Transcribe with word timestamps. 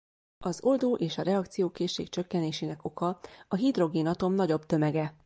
Az 0.37 0.63
oldó- 0.63 0.95
és 0.95 1.17
a 1.17 1.21
reakciókészség 1.21 2.09
csökkenésének 2.09 2.85
oka 2.85 3.19
a 3.47 3.55
hidrogénatom 3.55 4.33
nagyobb 4.33 4.65
tömege. 4.65 5.15